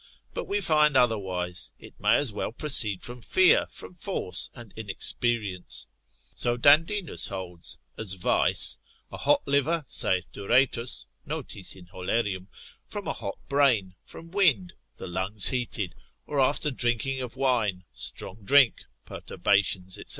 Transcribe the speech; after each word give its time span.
But 0.33 0.45
we 0.45 0.61
find 0.61 0.97
otherwise, 0.97 1.71
it 1.77 1.99
may 1.99 2.15
as 2.15 2.33
well 2.33 2.51
proceed 2.51 3.03
from 3.03 3.21
fear, 3.21 3.67
from 3.69 3.93
force 3.93 4.49
and 4.55 4.73
inexperience, 4.75 5.85
(so 6.33 6.57
Dandinus 6.57 7.27
holds) 7.27 7.77
as 7.99 8.13
vice; 8.13 8.79
a 9.11 9.17
hot 9.17 9.43
liver, 9.45 9.85
saith 9.87 10.31
Duretus 10.31 11.05
(notis 11.23 11.75
in 11.75 11.85
Hollerium:) 11.85 12.47
from 12.83 13.07
a 13.07 13.13
hot 13.13 13.37
brain, 13.47 13.93
from 14.03 14.31
wind, 14.31 14.73
the 14.97 15.05
lungs 15.05 15.49
heated, 15.49 15.93
or 16.25 16.39
after 16.39 16.71
drinking 16.71 17.21
of 17.21 17.35
wine, 17.35 17.83
strong 17.93 18.43
drink, 18.43 18.81
perturbations, 19.05 19.93
&c. 19.99 20.05